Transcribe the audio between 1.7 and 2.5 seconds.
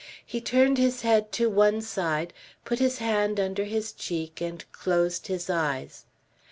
side,